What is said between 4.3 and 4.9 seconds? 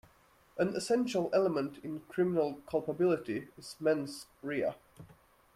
rea.